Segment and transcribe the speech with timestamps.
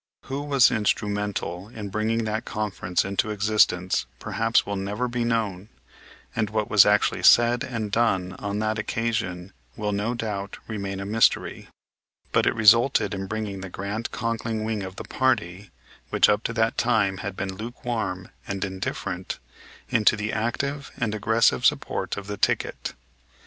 [0.23, 5.69] Who was instrumental in bringing that conference into existence perhaps will never be known,
[6.35, 11.05] and what was actually said and done on that occasion will, no doubt, remain a
[11.05, 11.67] mystery.
[12.31, 15.69] But it resulted in bringing the Grant Conkling wing of the party,
[16.09, 19.37] which up to that time had been lukewarm and indifferent,
[19.89, 22.93] into the active and aggressive support of the ticket.